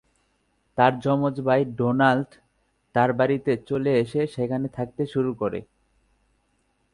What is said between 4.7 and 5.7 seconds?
থাকতে শুরু করে।